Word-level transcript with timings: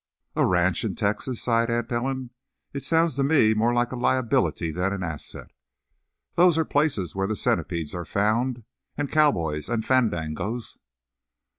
"A 0.35 0.47
ranch 0.47 0.83
in 0.83 0.95
Texas," 0.95 1.43
sighed 1.43 1.69
Aunt 1.69 1.91
Ellen. 1.91 2.31
"It 2.73 2.83
sounds 2.83 3.15
to 3.17 3.23
me 3.23 3.53
more 3.53 3.71
like 3.71 3.91
a 3.91 3.95
liability 3.95 4.71
than 4.71 4.93
an 4.93 5.03
asset. 5.03 5.51
Those 6.33 6.57
are 6.57 6.61
the 6.63 6.69
places 6.71 7.15
where 7.15 7.27
the 7.27 7.35
centipedes 7.35 7.93
are 7.93 8.03
found, 8.03 8.63
and 8.97 9.11
cowboys, 9.11 9.69
and 9.69 9.85
fandangos." 9.85 10.79